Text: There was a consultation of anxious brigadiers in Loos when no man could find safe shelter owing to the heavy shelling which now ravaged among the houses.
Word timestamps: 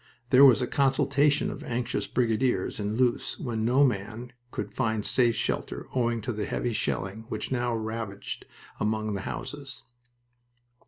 There 0.31 0.43
was 0.43 0.63
a 0.63 0.65
consultation 0.65 1.51
of 1.51 1.63
anxious 1.63 2.07
brigadiers 2.07 2.79
in 2.79 2.97
Loos 2.97 3.37
when 3.37 3.63
no 3.63 3.83
man 3.83 4.33
could 4.49 4.73
find 4.73 5.05
safe 5.05 5.35
shelter 5.35 5.85
owing 5.93 6.21
to 6.21 6.33
the 6.33 6.47
heavy 6.47 6.73
shelling 6.73 7.25
which 7.29 7.51
now 7.51 7.75
ravaged 7.75 8.45
among 8.79 9.13
the 9.13 9.21
houses. 9.29 9.83